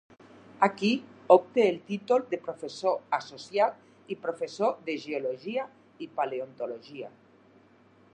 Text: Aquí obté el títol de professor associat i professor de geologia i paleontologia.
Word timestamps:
Aquí 0.67 0.87
obté 1.35 1.65
el 1.71 1.75
títol 1.89 2.25
de 2.31 2.39
professor 2.47 2.97
associat 3.17 4.15
i 4.15 4.19
professor 4.23 4.75
de 4.89 4.97
geologia 5.05 5.67
i 6.07 6.09
paleontologia. 6.21 7.13